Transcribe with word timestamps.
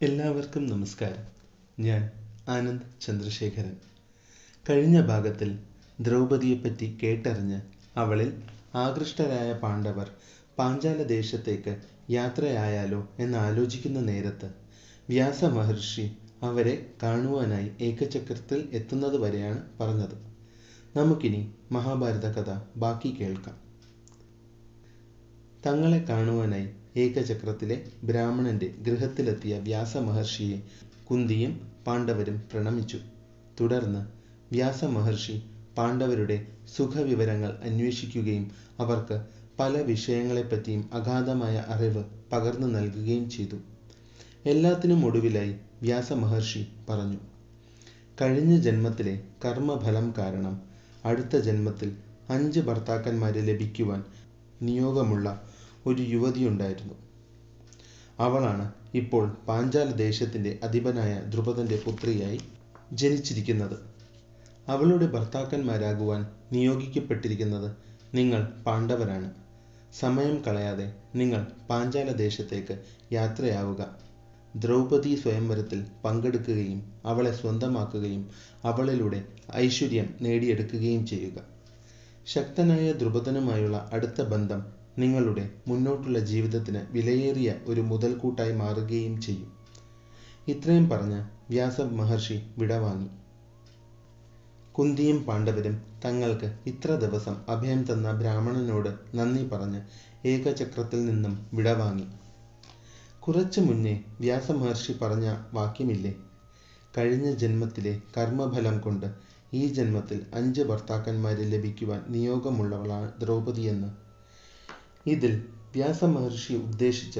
എല്ലാവർക്കും 0.00 0.66
നമസ്കാരം. 0.66 1.24
ഞാൻ 1.80 2.00
ആനന്ദ് 2.48 3.02
ചന്ദ്രശേഖരൻ. 3.02 3.76
കഴിഞ്ഞ 4.68 5.00
ഭാഗത്തിൽ 5.00 5.50
ദ്രൗപദിയെപ്പറ്റി 6.00 6.98
കേട്ടറിഞ്ഞ് 7.02 7.58
അവളിൽ 7.96 8.30
ആകൃഷ്ടരായ 8.74 9.52
പാണ്ഡവർ 9.52 10.08
പാഞ്ചാല 10.58 11.02
ദേശത്തേക്ക് 11.02 11.74
യാത്രയായാലോ 12.10 13.08
എന്നാലോചിക്കുന്ന 13.18 14.00
നേരത്ത് 14.00 14.48
വ്യാസ 15.08 15.44
മഹർഷി 15.44 16.06
അവരെ 16.42 16.74
കാണുവാനായി 17.02 17.70
ഏകചക്രത്തിൽ 17.80 18.68
എത്തുന്നത് 18.72 19.16
വരെയാണ് 19.16 19.62
പറഞ്ഞത്. 19.80 20.16
നമുക്കിനി 20.96 21.42
മഹാഭാരത 21.72 22.26
കഥ 22.32 22.50
ബാക്കി 22.76 23.16
കേൾക്കാം. 23.20 23.56
തങ്ങളെ 25.66 26.04
കാണുവാനായി 26.08 26.66
ഏകചക്രത്തിലെ 26.96 27.76
ബ്രാഹ്മണന്റെ 28.04 28.74
ഗൃഹത്തിലെത്തിയ 28.86 29.58
വ്യാസമഹർഷിയെ 29.58 30.58
കുന്തിയും 31.10 31.52
പാണ്ഡവരും 31.86 32.42
പ്രണമിച്ചു. 32.52 32.98
തുടർന്ന് 33.60 34.02
വ്യാസമഹർഷി 34.52 35.36
പാണ്ഡവരുടെ 35.78 36.36
സുഖവിവരങ്ങൾ 36.76 37.58
അന്വേഷിക്കുകയും 37.64 38.44
അവർക്ക് 38.78 39.16
പല 39.60 39.80
വിഷയങ്ങളെപ്പറ്റിയും 39.80 40.90
അഗാധമായ 40.92 41.56
അറിവ് 41.68 42.02
പകർന്നു 42.32 42.66
നൽകുകയും 42.66 43.30
ചെയ്തു. 43.30 43.58
എല്ലാത്തിനും 44.46 45.06
ഒടുവിലായി 45.06 45.54
വ്യാസമഹർഷി 45.82 46.62
പറഞ്ഞു 46.88 47.20
കഴിഞ്ഞ 48.20 48.56
ജന്മത്തിലെ 48.56 49.14
കർമ്മഫലം 49.44 50.14
കാരണം 50.18 50.54
അടുത്ത 51.04 51.36
ജന്മത്തിൽ 51.38 51.90
അഞ്ച് 52.28 52.60
ഭർത്താക്കന്മാരെ 52.60 53.40
ലഭിക്കുവാൻ 53.40 54.02
നിയോഗമുള്ള 54.62 55.28
ഒരു 55.86 56.02
യുവതിയുണ്ടായിരുന്നു 56.02 56.94
അവളാണ് 58.18 58.66
ഇപ്പോൾ 58.94 59.24
പാഞ്ചാല 59.48 59.90
ദേശത്തിന്റെ 59.90 60.60
അധിപനായ 60.62 61.22
ധ്രുപദന്റെ 61.30 61.82
പുത്രിയായി 61.86 62.38
ജനിച്ചിരിക്കുന്നത്. 62.92 63.76
അവളുടെ 64.68 65.06
ഭർത്താക്കന്മാരാകുവാൻ 65.06 66.20
നിയോഗിക്കപ്പെട്ടിരിക്കുന്നത് 66.52 67.68
നിങ്ങൾ 68.14 68.42
പാണ്ഡവരാണ്. 68.66 69.28
സമയം 70.00 70.44
കളയാതെ 70.46 70.86
നിങ്ങൾ 71.14 71.40
പാഞ്ചാല 71.70 72.12
ദേശത്തേക്ക് 72.12 72.74
യാത്രയാവുക. 73.12 73.82
ദ്രൗപദി 74.56 75.14
സ്വയംവരത്തിൽ 75.22 75.86
പങ്കെടുക്കുകയും 76.04 76.80
അവളെ 77.06 77.32
സ്വന്തമാക്കുകയും 77.32 78.22
അവളിലൂടെ 78.64 79.20
ഐശ്വര്യം 79.56 80.14
നേടിയെടുക്കുകയും 80.20 81.06
ചെയ്യുക. 81.06 81.38
ശക്തനായ 82.26 82.92
ദ്രുപദനുമായുള്ള 82.92 83.90
അടുത്ത 83.92 84.22
ബന്ധം 84.22 84.62
നിങ്ങളുടെ 84.98 85.50
മുന്നോട്ടുള്ള 85.68 86.18
ജീവിതത്തിന് 86.18 86.80
വിലയേറിയ 86.90 87.54
ഒരു 87.66 87.80
മുതൽക്കൂട്ടായി 87.80 88.52
മാറുകയും 88.52 89.20
ചെയ്യും. 89.20 89.52
ഇത്രയും 90.48 90.88
പറഞ്ഞ് 90.88 91.24
വ്യാസ 91.50 91.80
മഹർഷി 91.80 92.42
വിടവാങ്ങി. 92.58 93.08
കുന്തിയും 94.72 95.24
പാണ്ഡവരും 95.24 95.82
തങ്ങൾക്ക് 96.04 96.58
ഇത്ര 96.66 96.94
ദിവസം 96.94 97.36
അഭയം 97.48 97.92
തന്ന 97.92 98.12
ബ്രാഹ്മണനോട് 98.12 99.16
നന്ദി 99.16 99.44
പറഞ്ഞ് 99.44 99.80
ഏകചക്രത്തിൽ 100.26 101.04
നിന്നും 101.04 101.46
വിടവാങ്ങി. 101.52 102.06
കുറച്ചു 103.20 103.60
മുന്നേ 103.60 104.04
വ്യാസമഹർഷി 104.20 104.92
പറഞ്ഞ 104.92 105.36
വാക്യമില്ലേ? 105.52 106.14
കഴിഞ്ഞ 106.98 107.32
ജന്മത്തിലെ 107.32 108.00
കർമ്മഫലം 108.16 108.80
കൊണ്ട് 108.80 109.06
ഈ 109.52 109.66
ജന്മത്തിൽ 109.66 110.26
അഞ്ച് 110.34 110.62
ഭർത്താക്കന്മാരെ 110.62 111.44
ലഭിക്കുവാൻ 111.44 112.04
നിയോഗമുള്ളവളാണ് 112.08 113.12
ദ്രൗപദിയെന്ന് 113.20 114.03
ഇതിൽ 115.06 115.32
വ്യാസമഹർഷി 115.72 116.52
ഉദ്ദേശിച്ച 116.56 117.18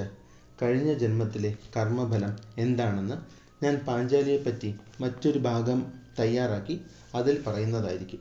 കഴിഞ്ഞ 0.62 0.94
ജന്മത്തിലെ 0.94 1.54
കർമ്മഫലം 1.76 2.32
എന്താണെന്ന് 2.58 3.16
ഞാൻ 3.64 3.74
പാഞ്ചാലിയെ 3.88 4.36
പറ്റി 4.36 4.70
മറ്റൊരു 5.00 5.38
ഭാഗം 5.38 5.80
തയ്യാറാക്കി 6.18 6.76
അതിൽ 7.14 7.42
പറയുന്നതായിരിക്കും. 7.46 8.20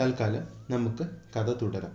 തൽക്കാലം 0.00 0.44
നമുക്ക് 0.70 1.04
കഥ 1.34 1.52
തുടരാം. 1.62 1.94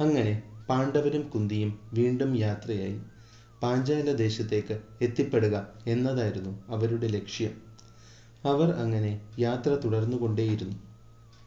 അങ്ങനെ 0.00 0.32
പാണ്ഡവരും 0.68 1.22
കുന്തിയും 1.34 1.70
വീണ്ടും 1.92 2.36
യാത്രയായി 2.36 2.98
പാഞ്ചാല 3.62 4.12
ദേശത്തേക്ക് 4.12 4.74
എത്തിപ്പെടുക 5.00 5.56
എന്നതായിരുന്നു 5.86 6.58
അവരുടെ 6.68 7.06
ലക്ഷ്യം. 7.06 7.54
അവർ 8.44 8.70
അങ്ങനെ 8.74 9.12
യാത്ര 9.38 9.70
തുടർന്നുകൊണ്ടേയിരുന്നു. 9.84 10.76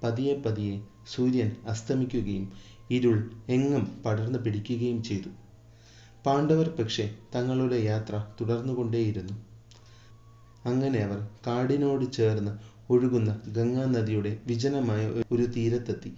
പതിയെ 0.04 0.34
പതിയെ 0.46 0.76
സൂര്യൻ 1.08 1.52
അസ്തമിക്കുകയും 1.68 2.46
ഇരുൾ 2.92 3.32
എങ്ങും 3.50 4.04
പടർന്നു 4.06 4.40
പിടിക്കുകയും 4.40 5.04
ചെയ്തു. 5.04 5.30
പാണ്ഡവർ 6.26 6.70
പക്ഷേ 6.70 7.16
തങ്ങളുടെ 7.36 7.76
യാത്ര 7.76 8.26
തുടർന്നുകൊണ്ടേയിരുന്നു. 8.42 9.36
അങ്ങനെ 10.66 11.00
അവർ 11.00 11.20
കാടിനോട് 11.48 12.12
ചേർന്ന് 12.12 12.52
ഒഴുകുന്ന 12.92 13.42
ഗംഗാ 13.48 13.86
നദിയുടെ 13.86 14.40
വിജനമായ 14.48 15.24
ഒരു 15.32 15.46
തീരത്തെത്തി. 15.46 16.12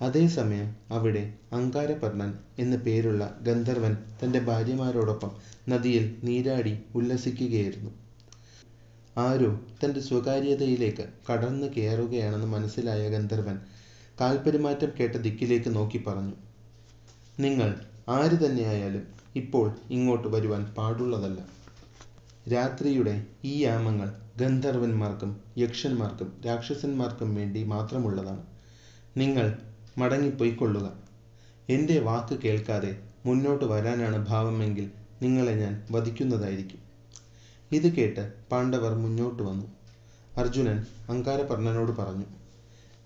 അതേസമയം 0.00 0.76
അവിടെ 0.90 1.32
അങ്കാരപർണൻ 1.52 2.34
എന്ന 2.58 2.76
പേരുള്ള 2.76 3.38
ഗന്ധർവൻ 3.42 3.96
തന്റെ 4.24 4.38
ഭാര്യമാരോടൊപ്പം 4.38 5.30
നദിയിൽ 5.68 6.18
നീരാടി 6.24 6.78
ഉല്ലസിക്കുകയായിരുന്നു. 6.94 7.90
ആരോ 9.18 9.60
തന്റെ 9.84 10.00
സ്വകാര്യതയിലേക്ക് 10.00 11.32
കടന്നു 11.32 11.66
കയറുകയാണെന്ന് 11.76 12.46
മനസ്സിലായ 12.46 13.08
ഗന്ധർവൻ 13.08 13.58
കാൽപെരുമാറ്റം 14.22 14.88
കേട്ട 15.00 15.14
ദിക്കിലേക്ക് 15.16 15.76
നോക്കി 15.76 15.98
പറഞ്ഞു. 16.06 16.32
നിങ്ങൾ 17.40 17.80
ആര് 18.08 18.46
തന്നെയായാലും 18.46 19.06
ഇപ്പോൾ 19.36 19.76
ഇങ്ങോട്ട് 19.90 20.28
വരുവാൻ 20.28 20.64
പാടുള്ളതല്ല. 20.64 21.46
രാത്രിയുടെ 22.52 23.26
ഈ 23.44 23.62
യാമങ്ങൾ 23.62 24.12
ഗന്ധർവന്മാർക്കും 24.36 25.40
യക്ഷന്മാർക്കും 25.58 26.40
രാക്ഷസന്മാർക്കും 26.46 27.34
വേണ്ടി 27.34 27.62
മാത്രമുള്ളതാണ്. 27.62 28.42
നിങ്ങൾ 29.16 29.58
മടങ്ങിപ്പോയിക്കൊള്ളുക. 29.98 30.92
എന്റെ 31.68 31.98
വാക്ക് 31.98 32.38
കേൾക്കാതെ 32.42 32.98
മുന്നോട്ട് 33.26 33.64
വരാനാണ് 33.64 34.26
ഭാവമെങ്കിൽ 34.26 34.90
നിങ്ങളെ 35.22 35.52
ഞാൻ 35.52 35.82
വധിക്കുന്നതായിരിക്കും. 35.90 36.78
ഇത് 37.72 37.94
കേട്ട് 37.94 38.32
പാണ്ഡവർ 38.52 38.94
മുന്നോട്ട് 38.94 39.42
വന്നു. 39.42 39.66
അർജുനൻ 40.36 40.86
അങ്കാരപർണനോട് 41.08 41.92
പറഞ്ഞു. 41.92 42.41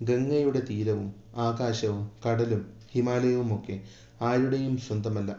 ഗംഗയുടെ 0.03 0.61
തീരവും 0.61 1.15
ആകാശവും 1.37 2.11
കടലും 2.27 2.73
ഹിമാലയവും 2.93 3.55
ഒക്കെ 3.55 3.81
ആരുടെയും 4.23 4.77
സ്വന്തമല്ല. 4.79 5.37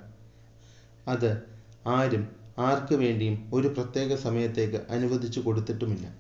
അത് 1.08 1.42
ആരും 1.88 2.28
ആർക്ക് 2.60 2.96
വേണ്ടിയും 2.96 3.52
ഒരു 3.54 3.68
പ്രത്യേക 3.68 4.16
സമയത്തേക്ക് 4.16 4.76
അനുവദിച്ചു 4.90 5.40
കൊടുത്തിട്ടുമില്ല. 5.40 6.16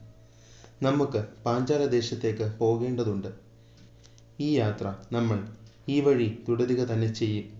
നമുക്ക് 0.81 1.25
പാഞ്ചാല 1.45 1.85
ദേശത്തേക്ക് 1.85 2.53
പോകേണ്ടതുണ്ട്. 2.59 3.27
ഈ 4.39 4.57
യാത്ര 4.57 4.93
നമ്മൾ 5.11 5.47
ഈ 5.89 5.99
വഴി 5.99 6.43
തുടരുക 6.49 6.77
തന്നെ 6.77 7.13
ചെയ്യും. 7.13 7.57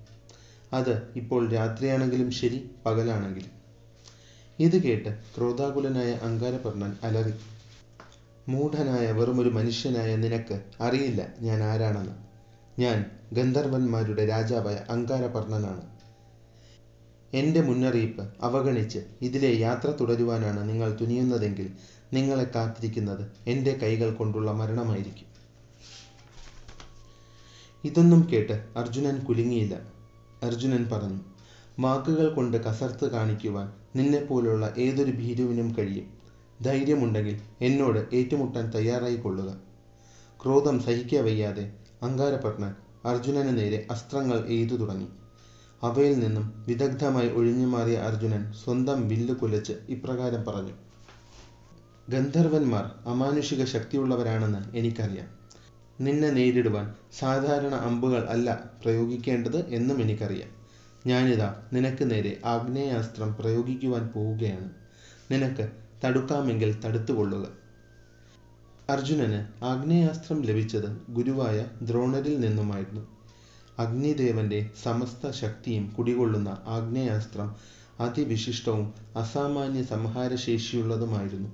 അത് 0.74 1.08
ഇപ്പോൾ 1.16 1.50
രാത്രിയാണെങ്കിലും 1.50 2.32
ശരി 2.32 2.70
പകലാണെങ്കിലും. 2.86 3.50
ഇത് 4.60 4.84
കേട്ട് 4.84 5.20
ക്രോധാകുലനായ 5.38 6.12
അങ്കാരപർണൻ 6.12 6.96
അലറി. 7.04 7.34
മൂഢനായ 8.48 9.12
വെറുമൊരു 9.12 9.50
മനുഷ്യനായ 9.50 10.16
നിനക്ക് 10.16 10.62
അറിയില്ല 10.82 11.34
ഞാൻ 11.40 11.64
ആരാണെന്ന്. 11.64 12.14
ഞാൻ 12.82 13.06
ഗന്ധർവന്മാരുടെ 13.34 14.26
രാജാവായ 14.26 14.76
അങ്കാരപർണനാണ്. 14.90 15.82
എന്റെ 17.34 17.62
മുന്നറിയിപ്പ് 17.62 18.34
അവഗണിച്ച് 18.42 19.00
ഇതിലെ 19.22 19.60
യാത്ര 19.60 19.90
തുടരുവാനാണ് 19.90 20.70
നിങ്ങൾ 20.70 20.98
തുനിയുന്നതെങ്കിൽ 21.02 21.70
നിങ്ങളെ 22.14 22.44
കാത്തിരിക്കുന്നത് 22.56 23.32
എന്റെ 23.48 23.74
കൈകൾ 23.84 24.14
കൊണ്ടുള്ള 24.14 24.52
മരണമായിരിക്കും. 24.52 25.28
ഇതൊന്നും 27.84 28.30
കേട്ട് 28.34 28.66
അർജുനൻ 28.78 29.20
കുലുങ്ങിയില്ല. 29.20 29.82
അർജുനൻ 30.44 30.90
പറഞ്ഞു 30.92 31.20
വാക്കുകൾ 31.80 32.30
കൊണ്ട് 32.30 32.58
കസർത്ത് 32.58 33.12
കാണിക്കുവാൻ 33.12 33.74
നിന്നെപ്പോലുള്ള 33.96 34.74
ഏതൊരു 34.78 35.12
ഭീരുവിനും 35.12 35.76
കഴിയും. 35.78 36.17
ധൈര്യമുണ്ടെങ്കിൽ 36.62 37.42
എന്നോട് 37.62 38.16
ഏറ്റുമുട്ടാൻ 38.16 38.72
തയ്യാറായിക്കൊള്ളുക. 38.76 39.62
ക്രോധം 40.44 40.80
സഹിക്കാൻ 40.80 41.24
വയ്യാതെ 41.24 41.74
അങ്കാരപട്നൻ 42.04 42.76
അർജുനന് 43.06 43.58
നേരെ 43.58 43.88
അസ്ത്രങ്ങൾ 43.92 44.46
എയ്തു 44.48 44.76
തുടങ്ങി. 44.76 45.08
അവയിൽ 45.84 46.20
നിന്നും 46.20 46.66
വിദഗ്ധമായി 46.68 47.30
ഒഴിഞ്ഞു 47.30 47.68
മാറിയ 47.68 47.98
അർജുനൻ 47.98 48.52
സ്വന്തം 48.52 49.08
വില്ല് 49.08 49.34
കുലച്ച് 49.34 49.74
ഇപ്രകാരം 49.90 50.46
പറഞ്ഞു. 50.46 50.74
ഗന്ധർവന്മാർ 52.10 52.92
അമാനുഷിക 53.06 53.66
ശക്തിയുള്ളവരാണെന്ന് 53.66 54.78
എനിക്കറിയാം. 54.78 55.38
നിന്നെ 56.02 56.30
നേരിടുവാൻ 56.30 56.96
സാധാരണ 57.20 57.76
അമ്പുകൾ 57.76 58.26
അല്ല 58.30 58.72
പ്രയോഗിക്കേണ്ടത് 58.82 59.70
എന്നും 59.70 60.02
എനിക്കറിയാം. 60.02 60.50
ഞാനിതാ 61.08 61.64
നിനക്ക് 61.74 62.12
നേരെ 62.12 62.38
ആഗ്നേയാസ്ത്രം 62.46 63.36
പ്രയോഗിക്കുവാൻ 63.40 64.08
പോവുകയാണ്. 64.08 64.70
നിനക്ക് 65.32 65.87
തടുക്കാമെങ്കിൽ 66.04 66.82
തടുത്തുകൊള്ളുക. 66.86 67.46
അർജുനന് 68.90 69.64
ആഗ്നേയാസ്ത്രം 69.64 70.42
ലഭിച്ചത് 70.42 70.98
ഗുരുവായ 71.10 71.68
ദ്രോണരിൽ 71.82 72.40
നിന്നുമായിരുന്നു. 72.40 73.02
അഗ്നിദേവന്റെ 73.80 74.70
സമസ്ത 74.84 75.32
ശക്തിയും 75.32 75.96
കുടികൊള്ളുന്ന 75.98 76.58
ആഗ്നേയാസ്ത്രം 76.68 77.56
അതിവിശിഷ്ടവും 78.00 78.94
അസാമാന്യ 79.16 79.84
സംഹാരശേഷിയുള്ളതുമായിരുന്നു. 79.84 81.50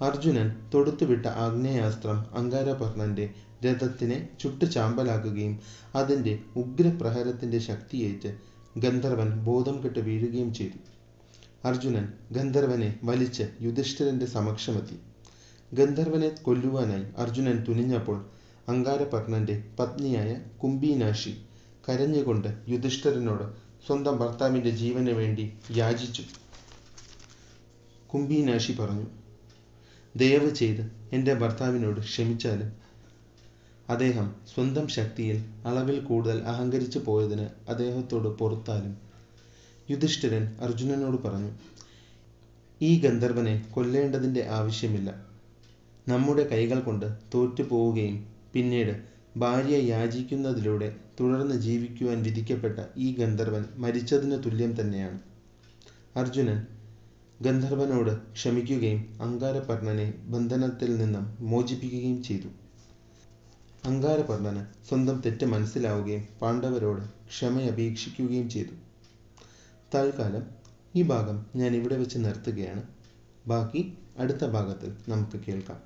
അർജുനൻ 0.00 0.70
തൊടുത്തുവിട്ട 0.74 1.26
ആഗ്നേയാസ്ത്രം 1.26 2.24
അങ്കാരപർണന്റെ 2.36 3.30
രഥത്തിനെ 3.64 4.28
ചുട്ടു 4.40 4.64
ചാമ്പലാക്കുകയും 4.64 5.58
അതിന്റെ 5.94 6.38
ഉഗ്രപ്രഹരത്തിന്റെ 6.56 7.58
ശക്തിയേറ്റ് 7.58 8.32
ഗന്ധർവൻ 8.78 9.44
ബോധം 9.44 9.84
കെട്ട് 9.84 9.98
വീഴുകയും 9.98 10.54
ചെയ്തു. 10.54 10.93
അർജുനൻ 11.64 12.06
ഗന്ധർവനെ 12.32 12.98
വലിച്ച് 13.04 13.44
യുധിഷ്ഠിരന്റെ 13.60 14.26
സമക്ഷമെത്തി. 14.26 14.96
ഗന്ധർവനെ 15.74 16.28
കൊല്ലുവാനായി 16.42 17.06
അർജുനൻ 17.16 17.64
തുനിഞ്ഞപ്പോൾ 17.68 18.18
അങ്കാരപർണന്റെ 18.68 19.64
പത്നിയായ 19.78 20.30
കുംഭീനാശി 20.62 21.32
കരഞ്ഞുകൊണ്ട് 21.88 22.48
യുധിഷ്ഠിരനോട് 22.68 23.46
സ്വന്തം 23.86 24.18
ഭർത്താവിന്റെ 24.18 24.70
ജീവന് 24.70 25.10
വേണ്ടി 25.10 25.44
യാചിച്ചു. 25.76 26.22
കുംഭീനാശി 28.12 28.72
പറഞ്ഞു 28.72 29.06
ദയവ് 30.16 30.54
ചെയ്ത് 30.54 30.84
എന്റെ 31.12 31.34
ഭർത്താവിനോട് 31.34 32.00
ക്ഷമിച്ചാലും 32.00 32.70
അദ്ദേഹം 33.88 34.34
സ്വന്തം 34.54 34.88
ശക്തിയിൽ 34.88 35.38
അളവിൽ 35.66 36.00
കൂടുതൽ 36.00 36.42
അഹങ്കരിച്ചു 36.42 36.98
പോയതിന് 36.98 37.46
അദ്ദേഹത്തോട് 37.68 38.28
പൊറുത്താലും 38.38 38.94
യുധിഷ്ഠിരൻ 39.90 40.56
അർജുനനോട് 40.60 41.22
പറഞ്ഞു 41.24 41.50
ഈ 42.82 43.00
ഗന്ധർവനെ 43.00 43.66
കൊല്ലേണ്ടതിന്റെ 43.72 44.48
ആവശ്യമില്ല. 44.48 45.10
നമ്മുടെ 46.08 46.48
കൈകൾ 46.52 46.80
കൊണ്ട് 46.80 47.18
തോറ്റുപോവുകയും 47.34 48.16
പിന്നീട് 48.52 48.94
ഭാര്യ 49.36 49.76
യാചിക്കുന്നതിലൂടെ 49.76 50.96
തുടർന്ന് 51.20 51.54
ജീവിക്കുവാൻ 51.54 52.22
വിധിക്കപ്പെട്ട 52.22 52.80
ഈ 52.96 53.16
ഗന്ധർവൻ 53.16 53.64
മരിച്ചതിന് 53.76 54.44
തുല്യം 54.44 54.80
തന്നെയാണ് 54.80 55.20
അർജുനൻ 56.16 56.66
ഗന്ധർവനോട് 57.42 58.32
ക്ഷമിക്കുകയും 58.32 59.18
അങ്കാരപർണനെ 59.22 60.14
ബന്ധനത്തിൽ 60.24 60.96
നിന്നും 60.96 61.36
മോചിപ്പിക്കുകയും 61.40 62.22
ചെയ്തു. 62.22 62.48
അങ്കാരപർണന് 63.86 64.88
സ്വന്തം 64.88 65.20
തെറ്റ് 65.20 65.44
മനസ്സിലാവുകയും 65.44 66.28
പാണ്ഡവരോട് 66.42 67.02
ക്ഷമയപേക്ഷിക്കുകയും 67.28 68.50
ചെയ്തു. 68.50 68.83
തൽക്കാലം 69.94 70.42
ഈ 70.96 71.02
ഭാഗം 71.02 71.46
ഞാൻ 71.56 71.74
ഇവിടെ 71.74 71.96
വെച്ച് 71.96 72.18
നിർത്തുകയാണ്. 72.18 72.82
ബാക്കി 73.46 73.98
അടുത്ത 74.18 74.44
ഭാഗത്തിൽ 74.44 74.96
നമുക്ക് 75.08 75.36
കേൾക്കാം. 75.36 75.80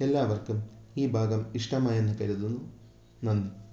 എല്ലാവർക്കും 0.00 0.70
ഈ 0.96 1.06
ഭാഗം 1.06 1.46
ഇഷ്ടമായെന്ന് 1.54 2.18
കരുതുന്നു. 2.18 2.60
നന്ദി. 3.24 3.67